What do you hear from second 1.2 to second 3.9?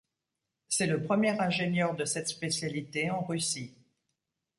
ingénieur de cette spécialité en Russie.